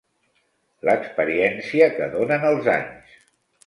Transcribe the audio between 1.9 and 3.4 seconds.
que donen els anys.